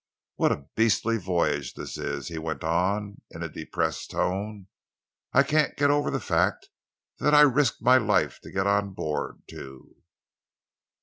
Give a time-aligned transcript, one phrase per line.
[0.37, 4.65] What a beastly voyage this is!" he went on, in a depressed tone.
[5.31, 6.69] "I can't get over the fact
[7.19, 9.97] that I risked my life to get on board, too."